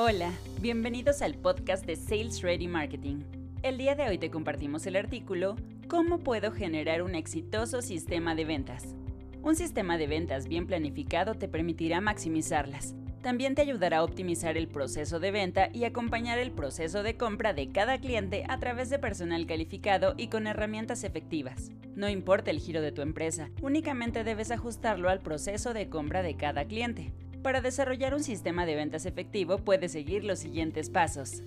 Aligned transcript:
Hola, 0.00 0.32
bienvenidos 0.60 1.22
al 1.22 1.34
podcast 1.34 1.84
de 1.84 1.96
Sales 1.96 2.40
Ready 2.40 2.68
Marketing. 2.68 3.16
El 3.64 3.78
día 3.78 3.96
de 3.96 4.04
hoy 4.04 4.16
te 4.16 4.30
compartimos 4.30 4.86
el 4.86 4.94
artículo 4.94 5.56
¿Cómo 5.88 6.20
puedo 6.20 6.52
generar 6.52 7.02
un 7.02 7.16
exitoso 7.16 7.82
sistema 7.82 8.36
de 8.36 8.44
ventas? 8.44 8.94
Un 9.42 9.56
sistema 9.56 9.98
de 9.98 10.06
ventas 10.06 10.46
bien 10.46 10.68
planificado 10.68 11.34
te 11.34 11.48
permitirá 11.48 12.00
maximizarlas. 12.00 12.94
También 13.22 13.56
te 13.56 13.62
ayudará 13.62 13.98
a 13.98 14.04
optimizar 14.04 14.56
el 14.56 14.68
proceso 14.68 15.18
de 15.18 15.32
venta 15.32 15.68
y 15.72 15.82
acompañar 15.82 16.38
el 16.38 16.52
proceso 16.52 17.02
de 17.02 17.16
compra 17.16 17.52
de 17.52 17.72
cada 17.72 17.98
cliente 17.98 18.44
a 18.48 18.60
través 18.60 18.90
de 18.90 19.00
personal 19.00 19.46
calificado 19.46 20.14
y 20.16 20.28
con 20.28 20.46
herramientas 20.46 21.02
efectivas. 21.02 21.72
No 21.96 22.08
importa 22.08 22.52
el 22.52 22.60
giro 22.60 22.82
de 22.82 22.92
tu 22.92 23.02
empresa, 23.02 23.50
únicamente 23.62 24.22
debes 24.22 24.52
ajustarlo 24.52 25.10
al 25.10 25.18
proceso 25.18 25.74
de 25.74 25.88
compra 25.88 26.22
de 26.22 26.36
cada 26.36 26.66
cliente. 26.66 27.12
Para 27.42 27.60
desarrollar 27.60 28.14
un 28.14 28.22
sistema 28.22 28.66
de 28.66 28.74
ventas 28.74 29.06
efectivo 29.06 29.58
puedes 29.58 29.92
seguir 29.92 30.24
los 30.24 30.38
siguientes 30.38 30.90
pasos. 30.90 31.42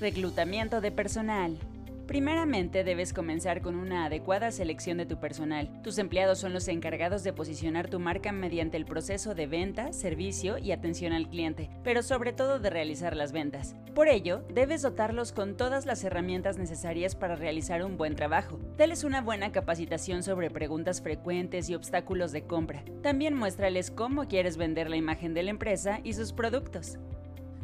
Reclutamiento 0.00 0.80
de 0.80 0.92
personal. 0.92 1.58
Primeramente 2.06 2.82
debes 2.82 3.12
comenzar 3.12 3.62
con 3.62 3.76
una 3.76 4.06
adecuada 4.06 4.50
selección 4.50 4.98
de 4.98 5.06
tu 5.06 5.20
personal. 5.20 5.70
Tus 5.82 5.98
empleados 5.98 6.38
son 6.38 6.52
los 6.52 6.66
encargados 6.68 7.22
de 7.22 7.32
posicionar 7.32 7.88
tu 7.88 8.00
marca 8.00 8.32
mediante 8.32 8.76
el 8.76 8.84
proceso 8.84 9.34
de 9.34 9.46
venta, 9.46 9.92
servicio 9.92 10.58
y 10.58 10.72
atención 10.72 11.12
al 11.12 11.28
cliente, 11.28 11.70
pero 11.84 12.02
sobre 12.02 12.32
todo 12.32 12.58
de 12.58 12.70
realizar 12.70 13.16
las 13.16 13.32
ventas. 13.32 13.76
Por 13.94 14.08
ello, 14.08 14.42
debes 14.52 14.82
dotarlos 14.82 15.32
con 15.32 15.56
todas 15.56 15.86
las 15.86 16.02
herramientas 16.02 16.58
necesarias 16.58 17.14
para 17.14 17.36
realizar 17.36 17.84
un 17.84 17.96
buen 17.96 18.16
trabajo. 18.16 18.58
Dales 18.76 19.04
una 19.04 19.20
buena 19.20 19.52
capacitación 19.52 20.22
sobre 20.22 20.50
preguntas 20.50 21.00
frecuentes 21.02 21.70
y 21.70 21.74
obstáculos 21.74 22.32
de 22.32 22.42
compra. 22.42 22.84
También 23.02 23.34
muéstrales 23.34 23.90
cómo 23.90 24.26
quieres 24.26 24.56
vender 24.56 24.90
la 24.90 24.96
imagen 24.96 25.34
de 25.34 25.44
la 25.44 25.50
empresa 25.50 26.00
y 26.02 26.14
sus 26.14 26.32
productos. 26.32 26.98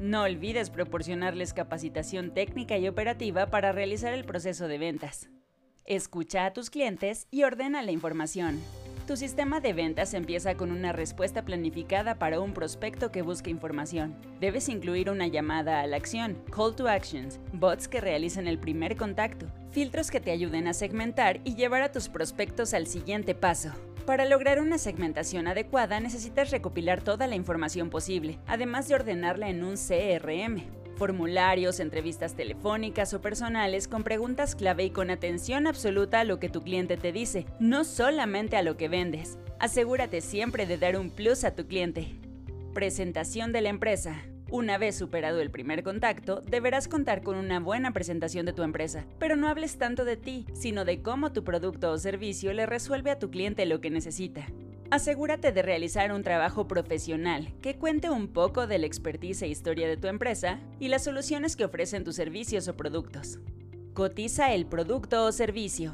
No 0.00 0.22
olvides 0.22 0.70
proporcionarles 0.70 1.52
capacitación 1.52 2.32
técnica 2.32 2.78
y 2.78 2.86
operativa 2.86 3.46
para 3.46 3.72
realizar 3.72 4.14
el 4.14 4.24
proceso 4.24 4.68
de 4.68 4.78
ventas. 4.78 5.28
Escucha 5.84 6.46
a 6.46 6.52
tus 6.52 6.70
clientes 6.70 7.26
y 7.32 7.42
ordena 7.42 7.82
la 7.82 7.90
información. 7.90 8.60
Tu 9.08 9.16
sistema 9.16 9.60
de 9.60 9.72
ventas 9.72 10.14
empieza 10.14 10.54
con 10.54 10.70
una 10.70 10.92
respuesta 10.92 11.42
planificada 11.44 12.16
para 12.16 12.38
un 12.38 12.52
prospecto 12.52 13.10
que 13.10 13.22
busca 13.22 13.50
información. 13.50 14.14
Debes 14.38 14.68
incluir 14.68 15.10
una 15.10 15.26
llamada 15.26 15.80
a 15.80 15.86
la 15.88 15.96
acción, 15.96 16.36
call 16.54 16.76
to 16.76 16.86
actions, 16.86 17.40
bots 17.52 17.88
que 17.88 18.00
realicen 18.00 18.46
el 18.46 18.58
primer 18.58 18.96
contacto, 18.96 19.46
filtros 19.70 20.12
que 20.12 20.20
te 20.20 20.30
ayuden 20.30 20.68
a 20.68 20.74
segmentar 20.74 21.40
y 21.42 21.56
llevar 21.56 21.82
a 21.82 21.90
tus 21.90 22.08
prospectos 22.08 22.72
al 22.72 22.86
siguiente 22.86 23.34
paso. 23.34 23.72
Para 24.08 24.24
lograr 24.24 24.58
una 24.58 24.78
segmentación 24.78 25.48
adecuada 25.48 26.00
necesitas 26.00 26.50
recopilar 26.50 27.02
toda 27.02 27.26
la 27.26 27.34
información 27.34 27.90
posible, 27.90 28.38
además 28.46 28.88
de 28.88 28.94
ordenarla 28.94 29.50
en 29.50 29.62
un 29.62 29.74
CRM. 29.74 30.62
Formularios, 30.96 31.78
entrevistas 31.78 32.34
telefónicas 32.34 33.12
o 33.12 33.20
personales 33.20 33.86
con 33.86 34.04
preguntas 34.04 34.54
clave 34.54 34.84
y 34.84 34.90
con 34.92 35.10
atención 35.10 35.66
absoluta 35.66 36.20
a 36.20 36.24
lo 36.24 36.40
que 36.40 36.48
tu 36.48 36.62
cliente 36.62 36.96
te 36.96 37.12
dice, 37.12 37.44
no 37.60 37.84
solamente 37.84 38.56
a 38.56 38.62
lo 38.62 38.78
que 38.78 38.88
vendes. 38.88 39.38
Asegúrate 39.60 40.22
siempre 40.22 40.64
de 40.64 40.78
dar 40.78 40.96
un 40.96 41.10
plus 41.10 41.44
a 41.44 41.54
tu 41.54 41.66
cliente. 41.66 42.18
Presentación 42.72 43.52
de 43.52 43.60
la 43.60 43.68
empresa. 43.68 44.22
Una 44.50 44.78
vez 44.78 44.96
superado 44.96 45.42
el 45.42 45.50
primer 45.50 45.82
contacto, 45.82 46.40
deberás 46.40 46.88
contar 46.88 47.22
con 47.22 47.36
una 47.36 47.60
buena 47.60 47.92
presentación 47.92 48.46
de 48.46 48.54
tu 48.54 48.62
empresa, 48.62 49.04
pero 49.18 49.36
no 49.36 49.46
hables 49.46 49.76
tanto 49.76 50.06
de 50.06 50.16
ti, 50.16 50.46
sino 50.54 50.86
de 50.86 51.02
cómo 51.02 51.32
tu 51.32 51.44
producto 51.44 51.90
o 51.92 51.98
servicio 51.98 52.54
le 52.54 52.64
resuelve 52.64 53.10
a 53.10 53.18
tu 53.18 53.30
cliente 53.30 53.66
lo 53.66 53.82
que 53.82 53.90
necesita. 53.90 54.46
Asegúrate 54.90 55.52
de 55.52 55.60
realizar 55.60 56.12
un 56.12 56.22
trabajo 56.22 56.66
profesional 56.66 57.52
que 57.60 57.76
cuente 57.76 58.08
un 58.08 58.28
poco 58.28 58.66
de 58.66 58.78
la 58.78 58.86
expertise 58.86 59.42
e 59.42 59.48
historia 59.48 59.86
de 59.86 59.98
tu 59.98 60.06
empresa 60.06 60.60
y 60.80 60.88
las 60.88 61.04
soluciones 61.04 61.54
que 61.54 61.66
ofrecen 61.66 62.04
tus 62.04 62.16
servicios 62.16 62.68
o 62.68 62.76
productos. 62.76 63.38
Cotiza 63.92 64.54
el 64.54 64.64
producto 64.64 65.26
o 65.26 65.32
servicio. 65.32 65.92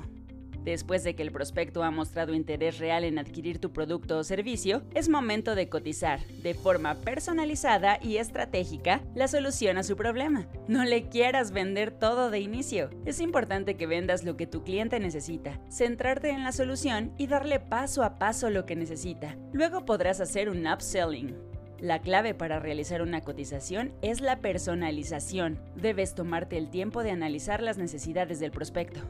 Después 0.65 1.05
de 1.05 1.15
que 1.15 1.23
el 1.23 1.31
prospecto 1.31 1.83
ha 1.83 1.91
mostrado 1.91 2.35
interés 2.35 2.79
real 2.79 3.05
en 3.05 3.19
adquirir 3.19 3.59
tu 3.59 3.73
producto 3.73 4.19
o 4.19 4.25
servicio, 4.25 4.83
es 4.95 5.09
momento 5.09 5.55
de 5.55 5.69
cotizar, 5.69 6.25
de 6.43 6.55
forma 6.55 6.95
personalizada 6.95 7.99
y 8.03 8.17
estratégica, 8.17 9.03
la 9.15 9.29
solución 9.29 9.77
a 9.77 9.83
su 9.83 9.97
problema. 9.97 10.47
No 10.67 10.85
le 10.85 11.09
quieras 11.09 11.53
vender 11.53 11.91
todo 11.91 12.31
de 12.31 12.41
inicio. 12.41 12.89
Es 13.05 13.21
importante 13.21 13.77
que 13.77 13.87
vendas 13.87 14.25
lo 14.25 14.37
que 14.37 14.47
tu 14.47 14.65
cliente 14.65 14.99
necesita, 15.01 15.61
centrarte 15.71 16.31
en 16.31 16.45
la 16.45 16.53
solución 16.53 17.13
y 17.19 17.27
darle 17.27 17.61
paso 17.61 18.03
a 18.03 18.19
paso 18.19 18.49
lo 18.49 18.65
que 18.65 18.75
necesita. 18.75 19.37
Luego 19.53 19.85
podrás 19.85 20.21
hacer 20.21 20.49
un 20.49 20.67
upselling, 20.67 21.35
la 21.81 22.01
clave 22.01 22.33
para 22.33 22.61
realizar 22.61 23.03
una 23.03 23.21
cotización 23.21 23.93
es 24.01 24.23
la 24.23 24.39
personalización. 24.39 25.59
Debes 25.77 26.15
tomarte 26.15 26.57
el 26.57 26.71
tiempo 26.71 27.03
de 27.03 27.11
analizar 27.11 27.63
las 27.63 27.77
necesidades 27.77 28.41
del 28.41 28.53
prospecto. 28.53 29.01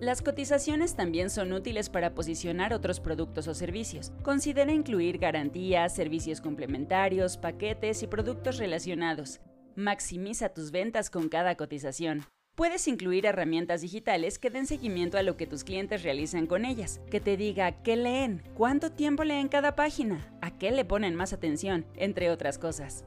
Las 0.00 0.22
cotizaciones 0.22 0.96
también 0.96 1.28
son 1.28 1.52
útiles 1.52 1.90
para 1.90 2.14
posicionar 2.14 2.72
otros 2.72 3.00
productos 3.00 3.46
o 3.48 3.54
servicios. 3.54 4.12
Considera 4.22 4.72
incluir 4.72 5.18
garantías, 5.18 5.94
servicios 5.94 6.40
complementarios, 6.40 7.36
paquetes 7.36 8.02
y 8.02 8.06
productos 8.06 8.56
relacionados. 8.56 9.40
Maximiza 9.76 10.48
tus 10.48 10.70
ventas 10.70 11.10
con 11.10 11.28
cada 11.28 11.54
cotización. 11.54 12.24
Puedes 12.54 12.88
incluir 12.88 13.26
herramientas 13.26 13.82
digitales 13.82 14.38
que 14.38 14.48
den 14.48 14.66
seguimiento 14.66 15.18
a 15.18 15.22
lo 15.22 15.36
que 15.36 15.46
tus 15.46 15.64
clientes 15.64 16.02
realizan 16.02 16.46
con 16.46 16.64
ellas, 16.64 17.02
que 17.10 17.20
te 17.20 17.36
diga 17.36 17.82
qué 17.82 17.96
leen, 17.96 18.42
cuánto 18.54 18.90
tiempo 18.90 19.22
leen 19.22 19.48
cada 19.48 19.76
página, 19.76 20.34
a 20.40 20.50
qué 20.50 20.70
le 20.70 20.86
ponen 20.86 21.14
más 21.14 21.34
atención, 21.34 21.84
entre 21.94 22.30
otras 22.30 22.56
cosas. 22.56 23.04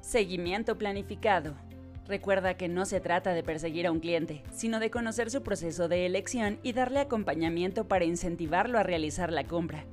Seguimiento 0.00 0.76
planificado. 0.76 1.54
Recuerda 2.08 2.56
que 2.56 2.68
no 2.68 2.84
se 2.84 3.00
trata 3.00 3.34
de 3.34 3.42
perseguir 3.42 3.86
a 3.86 3.92
un 3.92 4.00
cliente, 4.00 4.42
sino 4.52 4.78
de 4.78 4.90
conocer 4.90 5.30
su 5.30 5.42
proceso 5.42 5.88
de 5.88 6.06
elección 6.06 6.58
y 6.62 6.72
darle 6.72 7.00
acompañamiento 7.00 7.88
para 7.88 8.04
incentivarlo 8.04 8.78
a 8.78 8.84
realizar 8.84 9.32
la 9.32 9.44
compra. 9.44 9.84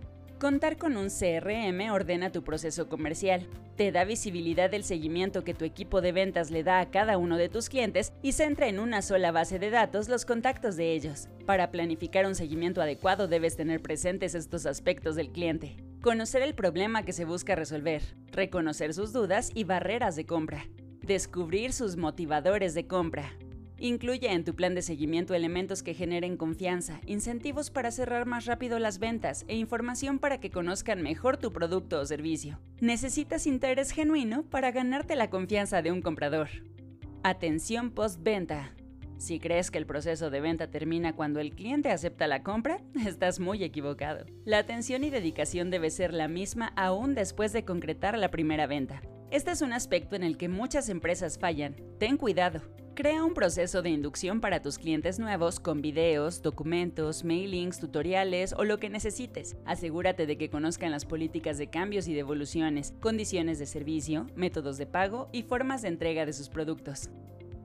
Contar 0.43 0.77
con 0.77 0.97
un 0.97 1.07
CRM 1.07 1.89
ordena 1.91 2.31
tu 2.31 2.43
proceso 2.43 2.89
comercial, 2.89 3.47
te 3.77 3.93
da 3.93 4.03
visibilidad 4.03 4.69
del 4.69 4.83
seguimiento 4.83 5.45
que 5.45 5.53
tu 5.53 5.63
equipo 5.63 6.01
de 6.01 6.11
ventas 6.11 6.51
le 6.51 6.63
da 6.63 6.81
a 6.81 6.91
cada 6.91 7.17
uno 7.17 7.37
de 7.37 7.47
tus 7.47 7.69
clientes 7.69 8.11
y 8.21 8.33
centra 8.33 8.67
en 8.67 8.79
una 8.79 9.01
sola 9.01 9.31
base 9.31 9.57
de 9.57 9.69
datos 9.69 10.09
los 10.09 10.25
contactos 10.25 10.75
de 10.75 10.91
ellos. 10.91 11.29
Para 11.45 11.71
planificar 11.71 12.25
un 12.25 12.35
seguimiento 12.35 12.81
adecuado 12.81 13.29
debes 13.29 13.55
tener 13.55 13.81
presentes 13.81 14.35
estos 14.35 14.65
aspectos 14.65 15.15
del 15.15 15.31
cliente. 15.31 15.77
Conocer 16.01 16.41
el 16.41 16.53
problema 16.53 17.03
que 17.03 17.13
se 17.13 17.23
busca 17.23 17.55
resolver, 17.55 18.01
reconocer 18.27 18.93
sus 18.93 19.13
dudas 19.13 19.49
y 19.55 19.63
barreras 19.63 20.17
de 20.17 20.25
compra, 20.25 20.65
Descubrir 21.03 21.73
sus 21.73 21.97
motivadores 21.97 22.73
de 22.73 22.87
compra. 22.87 23.33
Incluye 23.77 24.31
en 24.31 24.45
tu 24.45 24.55
plan 24.55 24.73
de 24.73 24.81
seguimiento 24.81 25.33
elementos 25.33 25.83
que 25.83 25.93
generen 25.93 26.37
confianza, 26.37 27.01
incentivos 27.05 27.71
para 27.71 27.91
cerrar 27.91 28.25
más 28.25 28.45
rápido 28.45 28.79
las 28.79 28.99
ventas 28.99 29.43
e 29.49 29.57
información 29.57 30.17
para 30.17 30.39
que 30.39 30.49
conozcan 30.49 31.01
mejor 31.01 31.35
tu 31.35 31.51
producto 31.51 31.99
o 31.99 32.05
servicio. 32.05 32.57
Necesitas 32.79 33.47
interés 33.47 33.91
genuino 33.91 34.43
para 34.43 34.71
ganarte 34.71 35.17
la 35.17 35.29
confianza 35.29 35.81
de 35.81 35.91
un 35.91 36.01
comprador. 36.01 36.47
Atención 37.21 37.91
postventa. 37.91 38.73
Si 39.17 39.39
crees 39.39 39.71
que 39.71 39.79
el 39.79 39.85
proceso 39.85 40.29
de 40.29 40.39
venta 40.39 40.71
termina 40.71 41.17
cuando 41.17 41.41
el 41.41 41.53
cliente 41.53 41.91
acepta 41.91 42.27
la 42.27 42.43
compra, 42.43 42.79
estás 43.05 43.41
muy 43.41 43.61
equivocado. 43.65 44.25
La 44.45 44.59
atención 44.59 45.03
y 45.03 45.09
dedicación 45.09 45.69
debe 45.69 45.89
ser 45.89 46.13
la 46.13 46.29
misma 46.29 46.71
aún 46.77 47.13
después 47.13 47.51
de 47.51 47.65
concretar 47.65 48.17
la 48.17 48.31
primera 48.31 48.67
venta. 48.67 49.01
Este 49.33 49.49
es 49.49 49.63
un 49.63 49.73
aspecto 49.73 50.15
en 50.15 50.21
el 50.21 50.37
que 50.37 50.47
muchas 50.47 50.89
empresas 50.89 51.39
fallan. 51.39 51.75
Ten 51.97 52.17
cuidado. 52.17 52.61
Crea 52.93 53.23
un 53.23 53.33
proceso 53.33 53.81
de 53.81 53.89
inducción 53.89 54.41
para 54.41 54.61
tus 54.61 54.77
clientes 54.77 55.17
nuevos 55.17 55.59
con 55.59 55.81
videos, 55.81 56.43
documentos, 56.43 57.23
mailings, 57.23 57.79
tutoriales 57.79 58.53
o 58.53 58.63
lo 58.63 58.77
que 58.77 58.91
necesites. 58.91 59.55
Asegúrate 59.65 60.27
de 60.27 60.37
que 60.37 60.51
conozcan 60.51 60.91
las 60.91 61.05
políticas 61.05 61.57
de 61.57 61.65
cambios 61.65 62.07
y 62.07 62.13
devoluciones, 62.13 62.93
condiciones 62.99 63.57
de 63.57 63.65
servicio, 63.65 64.27
métodos 64.35 64.77
de 64.77 64.85
pago 64.85 65.29
y 65.31 65.41
formas 65.41 65.81
de 65.81 65.87
entrega 65.87 66.27
de 66.27 66.33
sus 66.33 66.49
productos. 66.49 67.09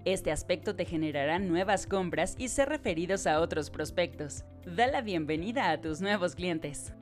Este 0.06 0.32
aspecto 0.32 0.74
te 0.74 0.86
generará 0.86 1.38
nuevas 1.38 1.86
compras 1.86 2.34
y 2.38 2.48
ser 2.48 2.70
referidos 2.70 3.26
a 3.26 3.42
otros 3.42 3.68
prospectos. 3.68 4.46
Da 4.64 4.86
la 4.86 5.02
bienvenida 5.02 5.70
a 5.70 5.82
tus 5.82 6.00
nuevos 6.00 6.34
clientes. 6.34 6.94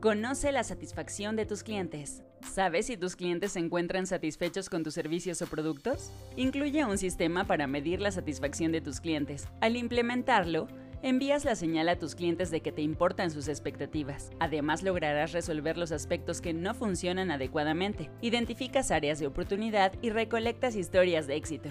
Conoce 0.00 0.50
la 0.50 0.64
satisfacción 0.64 1.36
de 1.36 1.44
tus 1.44 1.62
clientes. 1.62 2.22
¿Sabes 2.52 2.86
si 2.86 2.96
tus 2.96 3.16
clientes 3.16 3.52
se 3.52 3.58
encuentran 3.58 4.06
satisfechos 4.06 4.68
con 4.68 4.84
tus 4.84 4.94
servicios 4.94 5.42
o 5.42 5.46
productos? 5.46 6.12
Incluye 6.36 6.84
un 6.84 6.98
sistema 6.98 7.46
para 7.46 7.66
medir 7.66 8.00
la 8.00 8.12
satisfacción 8.12 8.70
de 8.70 8.80
tus 8.80 9.00
clientes. 9.00 9.48
Al 9.60 9.76
implementarlo, 9.76 10.68
envías 11.02 11.44
la 11.44 11.56
señal 11.56 11.88
a 11.88 11.98
tus 11.98 12.14
clientes 12.14 12.50
de 12.50 12.60
que 12.60 12.72
te 12.72 12.82
importan 12.82 13.30
sus 13.30 13.48
expectativas. 13.48 14.30
Además, 14.40 14.82
lograrás 14.82 15.32
resolver 15.32 15.76
los 15.76 15.90
aspectos 15.92 16.40
que 16.40 16.54
no 16.54 16.74
funcionan 16.74 17.30
adecuadamente, 17.30 18.10
identificas 18.20 18.90
áreas 18.90 19.18
de 19.18 19.26
oportunidad 19.26 19.92
y 20.00 20.10
recolectas 20.10 20.76
historias 20.76 21.26
de 21.26 21.36
éxito. 21.36 21.70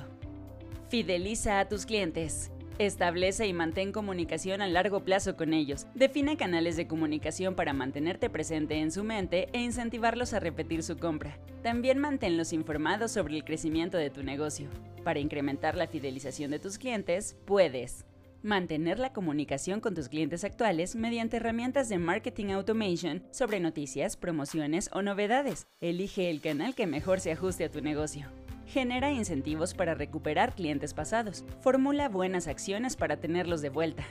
Fideliza 0.89 1.59
a 1.59 1.67
tus 1.67 1.85
clientes. 1.85 2.51
Establece 2.79 3.45
y 3.45 3.53
mantén 3.53 3.91
comunicación 3.91 4.61
a 4.61 4.67
largo 4.67 5.01
plazo 5.01 5.37
con 5.37 5.53
ellos. 5.53 5.85
Define 5.93 6.37
canales 6.37 6.75
de 6.75 6.87
comunicación 6.87 7.53
para 7.53 7.71
mantenerte 7.71 8.31
presente 8.31 8.79
en 8.79 8.91
su 8.91 9.03
mente 9.03 9.47
e 9.53 9.61
incentivarlos 9.61 10.33
a 10.33 10.39
repetir 10.39 10.81
su 10.81 10.97
compra. 10.97 11.37
También 11.61 11.99
manténlos 11.99 12.51
informados 12.51 13.11
sobre 13.11 13.35
el 13.35 13.43
crecimiento 13.43 13.97
de 13.97 14.09
tu 14.09 14.23
negocio. 14.23 14.69
Para 15.03 15.19
incrementar 15.19 15.75
la 15.75 15.87
fidelización 15.87 16.49
de 16.49 16.59
tus 16.59 16.79
clientes, 16.79 17.35
puedes 17.45 18.05
mantener 18.41 18.99
la 18.99 19.13
comunicación 19.13 19.79
con 19.79 19.93
tus 19.93 20.09
clientes 20.09 20.43
actuales 20.43 20.95
mediante 20.95 21.37
herramientas 21.37 21.89
de 21.89 21.99
marketing 21.99 22.47
automation 22.47 23.23
sobre 23.31 23.59
noticias, 23.59 24.17
promociones 24.17 24.89
o 24.91 25.01
novedades. 25.01 25.67
Elige 25.79 26.29
el 26.29 26.41
canal 26.41 26.73
que 26.75 26.87
mejor 26.87 27.19
se 27.19 27.31
ajuste 27.31 27.65
a 27.65 27.71
tu 27.71 27.81
negocio. 27.81 28.27
Genera 28.67 29.11
incentivos 29.11 29.73
para 29.73 29.93
recuperar 29.93 30.55
clientes 30.55 30.93
pasados. 30.93 31.43
Formula 31.61 32.09
buenas 32.09 32.47
acciones 32.47 32.95
para 32.95 33.17
tenerlos 33.17 33.61
de 33.61 33.69
vuelta. 33.69 34.03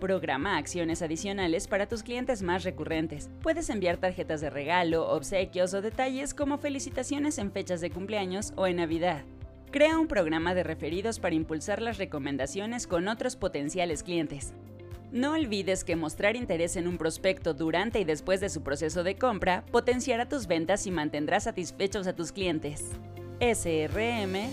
Programa 0.00 0.58
acciones 0.58 1.02
adicionales 1.02 1.68
para 1.68 1.86
tus 1.86 2.02
clientes 2.02 2.42
más 2.42 2.64
recurrentes. 2.64 3.30
Puedes 3.42 3.70
enviar 3.70 3.96
tarjetas 3.96 4.40
de 4.40 4.50
regalo, 4.50 5.08
obsequios 5.08 5.74
o 5.74 5.82
detalles 5.82 6.34
como 6.34 6.58
felicitaciones 6.58 7.38
en 7.38 7.50
fechas 7.50 7.80
de 7.80 7.90
cumpleaños 7.90 8.52
o 8.56 8.66
en 8.66 8.76
Navidad. 8.76 9.24
Crea 9.70 9.98
un 9.98 10.06
programa 10.06 10.54
de 10.54 10.62
referidos 10.62 11.18
para 11.18 11.34
impulsar 11.34 11.82
las 11.82 11.98
recomendaciones 11.98 12.86
con 12.86 13.08
otros 13.08 13.36
potenciales 13.36 14.02
clientes. 14.02 14.54
No 15.12 15.32
olvides 15.32 15.82
que 15.82 15.96
mostrar 15.96 16.36
interés 16.36 16.76
en 16.76 16.88
un 16.88 16.98
prospecto 16.98 17.54
durante 17.54 18.00
y 18.00 18.04
después 18.04 18.40
de 18.40 18.50
su 18.50 18.62
proceso 18.62 19.02
de 19.02 19.16
compra 19.16 19.64
potenciará 19.70 20.28
tus 20.28 20.46
ventas 20.46 20.86
y 20.86 20.90
mantendrá 20.90 21.40
satisfechos 21.40 22.06
a 22.06 22.14
tus 22.14 22.32
clientes 22.32 22.92
srm.mx 23.40 24.46